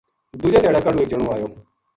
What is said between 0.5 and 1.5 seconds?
دیہاڑے کاہڈو ایک جنو آیو